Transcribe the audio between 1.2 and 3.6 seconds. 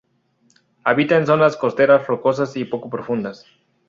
zonas costeras rocosas y poco profundas.